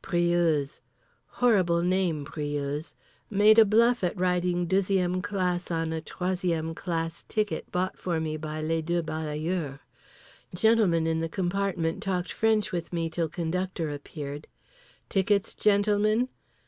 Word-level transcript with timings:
Briouse. 0.00 0.78
Horrible 1.42 1.82
name 1.82 2.22
"Briouse." 2.24 2.94
Made 3.30 3.58
a 3.58 3.64
bluff 3.64 4.04
at 4.04 4.16
riding 4.16 4.66
deuxième 4.68 5.20
classe 5.20 5.72
on 5.72 5.92
a 5.92 6.00
troisième 6.00 6.72
classe 6.72 7.24
ticket 7.26 7.68
bought 7.72 7.98
for 7.98 8.20
me 8.20 8.36
by 8.36 8.60
les 8.60 8.80
deux 8.80 9.02
balayeurs. 9.02 9.80
Gentleman 10.54 11.08
in 11.08 11.18
the 11.18 11.28
compartment 11.28 12.00
talked 12.00 12.30
French 12.30 12.70
with 12.70 12.92
me 12.92 13.10
till 13.10 13.28
conductor 13.28 13.90
appeared. 13.92 14.46
"Tickets, 15.08 15.52
gentlemen?" 15.52 16.28